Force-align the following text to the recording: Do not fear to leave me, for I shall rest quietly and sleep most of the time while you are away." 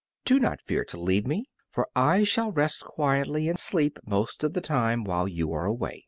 Do 0.25 0.39
not 0.39 0.63
fear 0.63 0.83
to 0.85 0.99
leave 0.99 1.27
me, 1.27 1.45
for 1.69 1.87
I 1.95 2.23
shall 2.23 2.51
rest 2.51 2.83
quietly 2.83 3.47
and 3.49 3.59
sleep 3.59 3.99
most 4.03 4.43
of 4.43 4.53
the 4.53 4.61
time 4.61 5.03
while 5.03 5.27
you 5.27 5.53
are 5.53 5.65
away." 5.65 5.99